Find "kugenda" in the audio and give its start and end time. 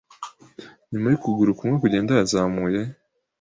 1.83-2.11